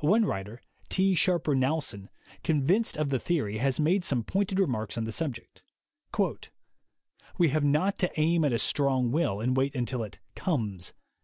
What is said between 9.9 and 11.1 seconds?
it 'comes.'